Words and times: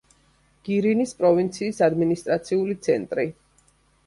გირინის 0.69 1.13
პროვინციის 1.19 1.83
ადმინისტრაციული 1.89 2.79
ცენტრი. 2.89 3.29